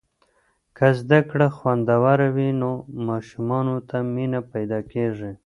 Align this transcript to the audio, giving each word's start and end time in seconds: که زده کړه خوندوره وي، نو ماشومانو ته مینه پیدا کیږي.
که 0.77 0.87
زده 0.99 1.19
کړه 1.29 1.47
خوندوره 1.57 2.27
وي، 2.35 2.49
نو 2.61 2.71
ماشومانو 3.07 3.75
ته 3.89 3.97
مینه 4.13 4.39
پیدا 4.51 4.79
کیږي. 4.91 5.31